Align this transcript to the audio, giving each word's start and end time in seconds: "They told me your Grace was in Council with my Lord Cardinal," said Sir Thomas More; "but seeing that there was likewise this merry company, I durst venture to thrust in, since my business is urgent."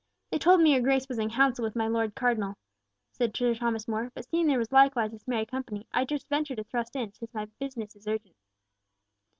"They 0.31 0.39
told 0.39 0.61
me 0.61 0.71
your 0.73 0.81
Grace 0.81 1.07
was 1.07 1.19
in 1.19 1.29
Council 1.29 1.61
with 1.61 1.75
my 1.75 1.87
Lord 1.87 2.15
Cardinal," 2.15 2.57
said 3.11 3.37
Sir 3.37 3.53
Thomas 3.53 3.87
More; 3.87 4.11
"but 4.15 4.27
seeing 4.27 4.47
that 4.47 4.53
there 4.53 4.57
was 4.57 4.71
likewise 4.71 5.11
this 5.11 5.27
merry 5.27 5.45
company, 5.45 5.85
I 5.93 6.05
durst 6.05 6.27
venture 6.27 6.55
to 6.55 6.63
thrust 6.63 6.95
in, 6.95 7.13
since 7.13 7.35
my 7.35 7.45
business 7.59 7.95
is 7.95 8.07
urgent." 8.07 8.35